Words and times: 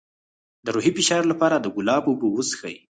د 0.65 0.67
روحي 0.75 0.91
فشار 0.97 1.23
لپاره 1.31 1.55
د 1.59 1.67
ګلاب 1.75 2.03
اوبه 2.07 2.27
وڅښئ 2.31 2.77